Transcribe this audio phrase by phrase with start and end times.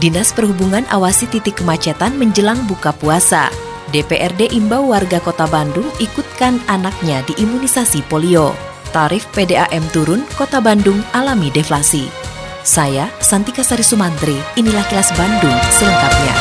[0.00, 3.52] Dinas Perhubungan awasi titik kemacetan menjelang buka puasa.
[3.92, 8.56] DPRD imbau warga kota Bandung ikutkan anaknya diimunisasi polio.
[8.96, 12.08] Tarif PDAM turun, kota Bandung alami deflasi.
[12.64, 16.34] Saya, Santika Sari Sumantri, inilah kilas Bandung selengkapnya.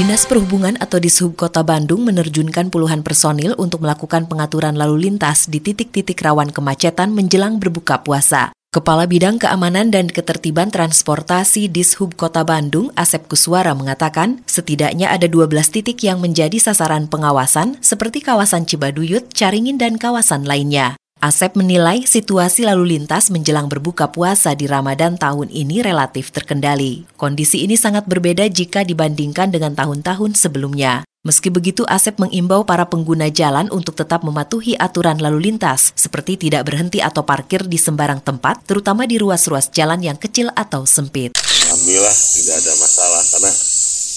[0.00, 5.60] Dinas Perhubungan atau Dishub Kota Bandung menerjunkan puluhan personil untuk melakukan pengaturan lalu lintas di
[5.60, 8.56] titik-titik rawan kemacetan menjelang berbuka puasa.
[8.70, 15.74] Kepala Bidang Keamanan dan Ketertiban Transportasi Dishub Kota Bandung, Asep Kuswara mengatakan, setidaknya ada 12
[15.74, 20.99] titik yang menjadi sasaran pengawasan seperti kawasan Cibaduyut, Caringin, dan kawasan lainnya.
[21.20, 27.04] Asep menilai situasi lalu lintas menjelang berbuka puasa di Ramadan tahun ini relatif terkendali.
[27.20, 31.04] Kondisi ini sangat berbeda jika dibandingkan dengan tahun-tahun sebelumnya.
[31.20, 36.64] Meski begitu, Asep mengimbau para pengguna jalan untuk tetap mematuhi aturan lalu lintas, seperti tidak
[36.64, 41.36] berhenti atau parkir di sembarang tempat, terutama di ruas-ruas jalan yang kecil atau sempit.
[41.36, 43.52] Alhamdulillah tidak ada masalah karena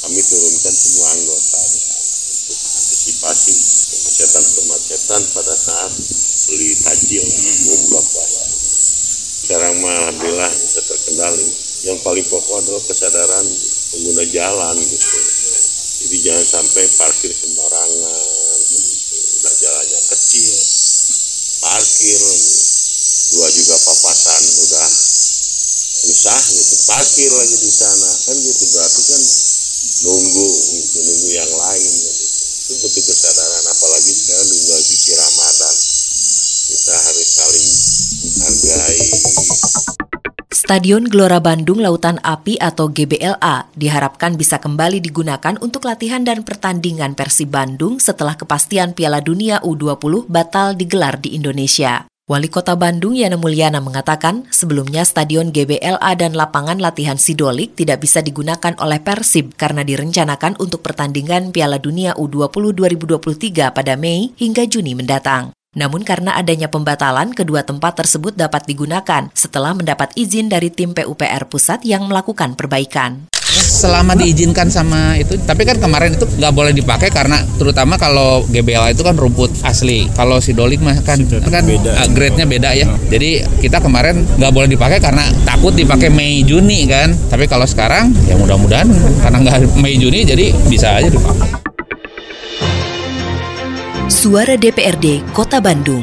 [0.08, 3.54] kami turunkan semua anggota untuk antisipasi
[3.92, 5.92] kemacetan-kemacetan pada saat
[6.54, 7.26] beli tajil
[7.90, 8.44] buka puasa.
[9.42, 11.48] Sekarang mah alhamdulillah bisa terkendali.
[11.84, 13.46] Yang paling pokok adalah kesadaran
[13.94, 15.20] pengguna jalan gitu
[16.04, 18.20] jadi jangan sampai parkir sembarangan
[19.40, 20.54] udah jalannya kecil
[21.62, 22.22] parkir
[23.38, 24.90] dua juga papasan udah
[26.04, 29.22] susah gitu parkir lagi di sana kan gitu berarti kan
[30.10, 32.24] nunggu gitu nunggu yang lain gitu.
[32.68, 35.73] itu betul kesadaran apalagi sekarang di bulan suci Ramadan
[36.84, 37.70] kita harus saling
[38.44, 39.08] menghargai
[40.52, 47.16] Stadion Gelora Bandung Lautan Api atau GBLA diharapkan bisa kembali digunakan untuk latihan dan pertandingan
[47.16, 52.04] Persib Bandung setelah kepastian Piala Dunia U20 batal digelar di Indonesia.
[52.28, 58.20] Wali Kota Bandung Yana Mulyana mengatakan sebelumnya stadion GBLA dan lapangan latihan Sidolik tidak bisa
[58.20, 65.00] digunakan oleh Persib karena direncanakan untuk pertandingan Piala Dunia U20 2023 pada Mei hingga Juni
[65.00, 65.56] mendatang.
[65.74, 71.50] Namun karena adanya pembatalan, kedua tempat tersebut dapat digunakan setelah mendapat izin dari tim PUPR
[71.50, 73.26] Pusat yang melakukan perbaikan.
[73.54, 78.98] Selama diizinkan sama itu tapi kan kemarin itu nggak boleh dipakai karena terutama kalau GBLA
[78.98, 80.10] itu kan rumput asli.
[80.14, 82.02] Kalau sidolik mah kan kan beda.
[82.02, 82.90] Uh, grade-nya beda ya.
[83.14, 87.14] Jadi kita kemarin nggak boleh dipakai karena takut dipakai Mei Juni kan.
[87.30, 88.90] Tapi kalau sekarang ya mudah-mudahan
[89.22, 91.73] karena nggak Mei Juni jadi bisa aja dipakai
[94.24, 96.00] Suara DPRD Kota Bandung.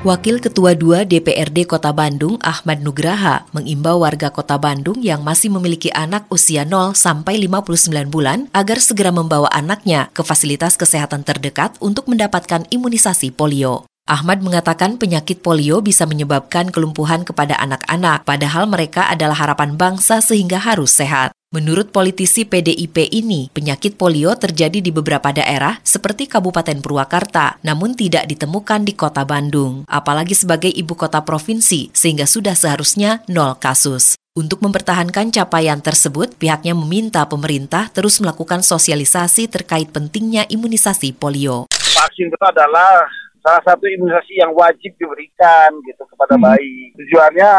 [0.00, 5.92] Wakil Ketua 2 DPRD Kota Bandung, Ahmad Nugraha, mengimbau warga Kota Bandung yang masih memiliki
[5.92, 12.08] anak usia 0 sampai 59 bulan agar segera membawa anaknya ke fasilitas kesehatan terdekat untuk
[12.08, 13.84] mendapatkan imunisasi polio.
[14.08, 20.64] Ahmad mengatakan penyakit polio bisa menyebabkan kelumpuhan kepada anak-anak, padahal mereka adalah harapan bangsa sehingga
[20.64, 21.36] harus sehat.
[21.50, 28.30] Menurut politisi PDIP ini, penyakit polio terjadi di beberapa daerah seperti Kabupaten Purwakarta, namun tidak
[28.30, 34.14] ditemukan di kota Bandung, apalagi sebagai ibu kota provinsi, sehingga sudah seharusnya nol kasus.
[34.38, 41.66] Untuk mempertahankan capaian tersebut, pihaknya meminta pemerintah terus melakukan sosialisasi terkait pentingnya imunisasi polio.
[41.74, 46.44] Vaksin itu adalah salah satu imunisasi yang wajib diberikan gitu kepada hmm.
[46.44, 46.78] bayi.
[46.96, 47.52] Tujuannya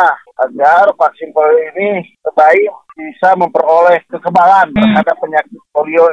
[0.49, 2.65] agar vaksin polio ini bayi
[2.95, 4.77] bisa memperoleh kekebalan hmm.
[4.77, 6.05] terhadap penyakit polio.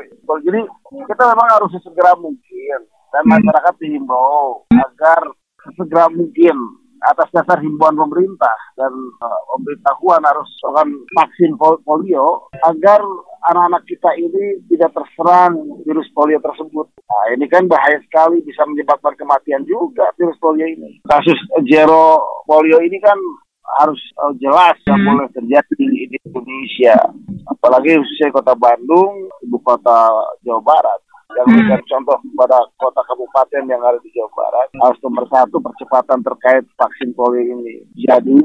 [0.45, 0.61] Jadi
[1.09, 2.78] kita memang harus sesegera mungkin
[3.12, 3.33] dan hmm.
[3.37, 5.21] masyarakat dihimbau agar
[5.69, 6.57] sesegera mungkin
[7.06, 8.91] atas dasar himbauan pemerintah dan
[9.22, 13.00] uh, pemberitahuan harus melakukan vaksin polio agar
[13.48, 15.56] anak-anak kita ini tidak terserang
[15.86, 16.86] virus polio tersebut.
[16.91, 20.98] Nah, ini kan bahaya sekali bisa menyebabkan kematian juga virus polio ini.
[21.06, 21.39] Kasus
[21.71, 23.16] zero polio ini kan
[23.80, 25.09] harus uh, jelas yang hmm.
[25.12, 26.97] boleh terjadi di, di Indonesia.
[27.48, 30.09] Apalagi khususnya kota Bandung, ibu kota
[30.44, 31.91] Jawa Barat dan memberikan hmm.
[31.92, 37.13] contoh kepada kota kabupaten yang ada di Jawa Barat harus nomor satu percepatan terkait vaksin
[37.13, 37.84] polio ini.
[38.01, 38.41] Jadi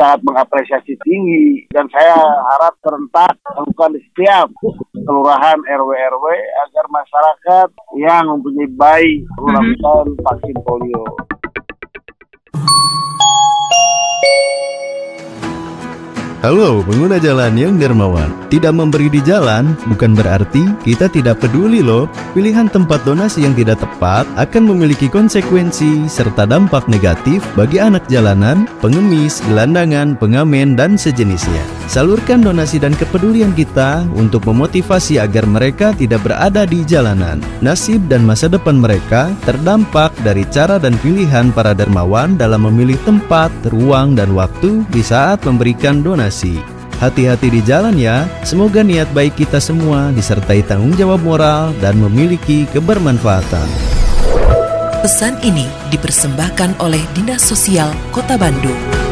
[0.00, 2.16] sangat mengapresiasi tinggi dan saya
[2.56, 4.48] harap serentak lakukan di setiap
[5.04, 6.26] kelurahan RW-RW
[6.68, 7.68] agar masyarakat
[8.00, 11.04] yang mempunyai bayi melakukan vaksin polio.
[16.42, 18.26] Halo pengguna jalan yang dermawan.
[18.50, 22.10] Tidak memberi di jalan bukan berarti kita tidak peduli loh.
[22.34, 28.66] Pilihan tempat donasi yang tidak tepat akan memiliki konsekuensi serta dampak negatif bagi anak jalanan,
[28.82, 36.24] pengemis, gelandangan, pengamen, dan sejenisnya Salurkan donasi dan kepedulian kita untuk memotivasi agar mereka tidak
[36.24, 42.40] berada di jalanan Nasib dan masa depan mereka terdampak dari cara dan pilihan para dermawan
[42.40, 46.64] dalam memilih tempat, ruang, dan waktu di saat memberikan donasi
[46.96, 48.24] Hati-hati di jalan ya.
[48.40, 53.68] Semoga niat baik kita semua disertai tanggung jawab moral dan memiliki kebermanfaatan.
[55.02, 59.11] Pesan ini dipersembahkan oleh Dinas Sosial Kota Bandung.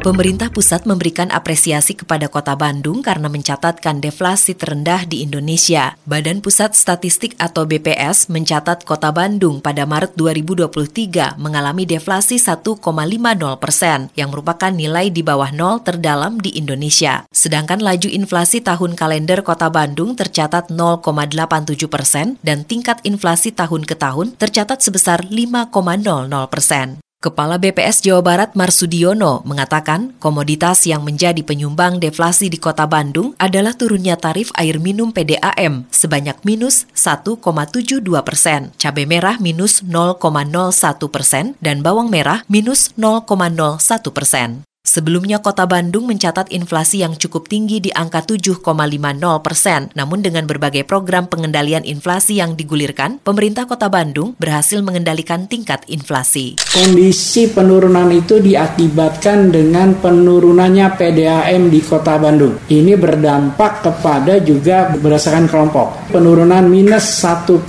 [0.00, 5.92] Pemerintah pusat memberikan apresiasi kepada Kota Bandung karena mencatatkan deflasi terendah di Indonesia.
[6.08, 12.80] Badan Pusat Statistik atau BPS mencatat Kota Bandung pada Maret 2023 mengalami deflasi 1,50
[13.60, 17.28] persen, yang merupakan nilai di bawah nol terdalam di Indonesia.
[17.28, 24.00] Sedangkan laju inflasi tahun kalender Kota Bandung tercatat 0,87 persen dan tingkat inflasi tahun ke
[24.00, 25.68] tahun tercatat sebesar 5,00
[26.48, 27.04] persen.
[27.20, 33.76] Kepala BPS Jawa Barat Marsudiono mengatakan komoditas yang menjadi penyumbang deflasi di kota Bandung adalah
[33.76, 40.16] turunnya tarif air minum PDAM sebanyak minus 1,72 persen, cabai merah minus 0,01
[41.12, 43.28] persen, dan bawang merah minus 0,01
[44.16, 44.69] persen.
[44.90, 48.58] Sebelumnya kota Bandung mencatat inflasi yang cukup tinggi di angka 7,50
[49.38, 49.86] persen.
[49.94, 56.58] Namun dengan berbagai program pengendalian inflasi yang digulirkan, pemerintah kota Bandung berhasil mengendalikan tingkat inflasi.
[56.74, 62.58] Kondisi penurunan itu diakibatkan dengan penurunannya PDAM di kota Bandung.
[62.66, 66.10] Ini berdampak kepada juga berdasarkan kelompok.
[66.10, 67.62] Penurunan minus 1,55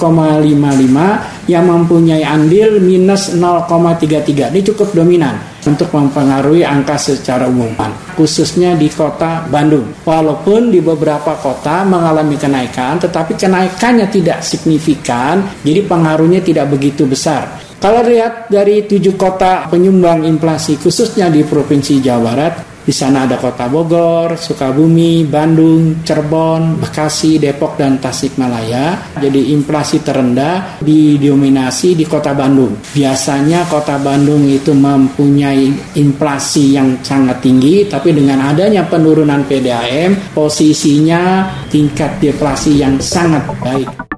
[1.45, 4.49] yang mempunyai andil minus 0,33.
[4.49, 7.73] Ini cukup dominan untuk mempengaruhi angka secara umum,
[8.17, 9.93] khususnya di kota Bandung.
[10.01, 17.61] Walaupun di beberapa kota mengalami kenaikan, tetapi kenaikannya tidak signifikan, jadi pengaruhnya tidak begitu besar.
[17.81, 23.37] Kalau lihat dari tujuh kota penyumbang inflasi, khususnya di Provinsi Jawa Barat, di sana ada
[23.37, 29.13] kota Bogor, Sukabumi, Bandung, Cirebon, Bekasi, Depok, dan Tasikmalaya.
[29.21, 32.73] Jadi inflasi terendah didominasi di kota Bandung.
[32.91, 41.47] Biasanya kota Bandung itu mempunyai inflasi yang sangat tinggi, tapi dengan adanya penurunan PDAM, posisinya
[41.69, 44.10] tingkat deflasi yang sangat baik.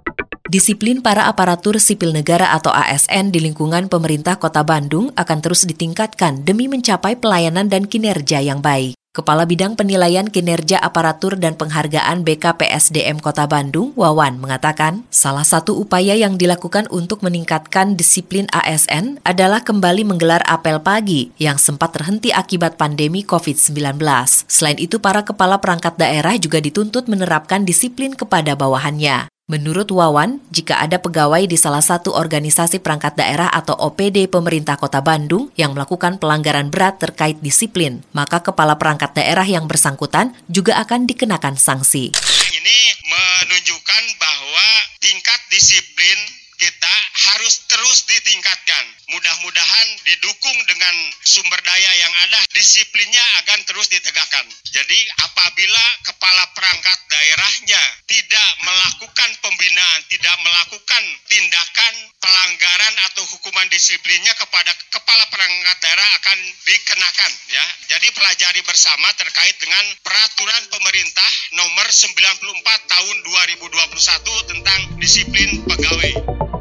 [0.53, 6.45] Disiplin para aparatur sipil negara atau ASN di lingkungan pemerintah Kota Bandung akan terus ditingkatkan
[6.45, 8.93] demi mencapai pelayanan dan kinerja yang baik.
[9.17, 16.13] Kepala Bidang Penilaian Kinerja Aparatur dan Penghargaan BKPSDM Kota Bandung, Wawan, mengatakan, salah satu upaya
[16.13, 22.77] yang dilakukan untuk meningkatkan disiplin ASN adalah kembali menggelar apel pagi yang sempat terhenti akibat
[22.77, 23.97] pandemi COVID-19.
[24.45, 29.33] Selain itu, para kepala perangkat daerah juga dituntut menerapkan disiplin kepada bawahannya.
[29.51, 35.03] Menurut Wawan, jika ada pegawai di salah satu organisasi perangkat daerah atau OPD pemerintah kota
[35.03, 41.11] Bandung yang melakukan pelanggaran berat terkait disiplin, maka kepala perangkat daerah yang bersangkutan juga akan
[41.11, 42.15] dikenakan sanksi.
[42.55, 44.67] Ini menunjukkan bahwa
[45.03, 46.95] tingkat disiplin kita
[47.27, 48.85] harus terus ditingkatkan.
[49.11, 50.95] Mudah-mudahan didukung dengan
[51.27, 54.47] sumber daya yang ada, disiplinnya akan terus ditegakkan.
[54.71, 54.95] Jadi
[55.27, 61.93] apabila kepala perangkat daerahnya tidak melakukan pembinaan, tidak melakukan tindakan
[62.23, 67.65] pelanggaran atau hukuman disiplinnya kepada kepala perangkat daerah akan dikenakan ya.
[67.91, 71.29] Jadi pelajari bersama terkait dengan peraturan pemerintah
[71.59, 72.39] nomor 94
[72.87, 73.15] tahun
[73.59, 76.52] 2021 tentang disiplin pegawai.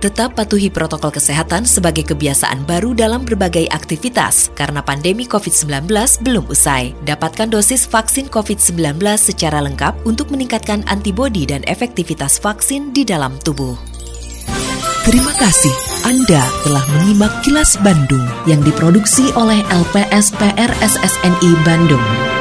[0.00, 5.92] Tetap patuhi protokol kesehatan sebagai kebiasaan baru dalam berbagai aktivitas karena pandemi COVID-19
[6.24, 6.96] belum usai.
[7.04, 13.76] Dapatkan dosis vaksin COVID-19 secara lengkap untuk meningkatkan antibodi dan efektivitas vaksin di dalam tubuh.
[15.04, 15.76] Terima kasih
[16.08, 22.39] Anda telah menyimak kilas Bandung yang diproduksi oleh LPSPR SSNI Bandung.